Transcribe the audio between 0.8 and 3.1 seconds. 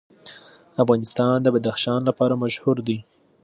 افغانستان د بدخشان لپاره مشهور دی.